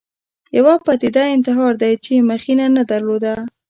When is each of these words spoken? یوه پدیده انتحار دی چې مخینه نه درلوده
یوه 0.57 0.73
پدیده 0.85 1.23
انتحار 1.35 1.73
دی 1.81 1.93
چې 2.05 2.25
مخینه 2.29 2.65
نه 2.75 2.83
درلوده 2.91 3.33